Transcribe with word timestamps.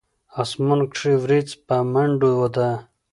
اسمان 0.41 0.79
کښې 0.93 1.13
وريځ 1.23 1.49
پۀ 1.65 1.77
منډو 1.93 2.31
ده 2.55 2.69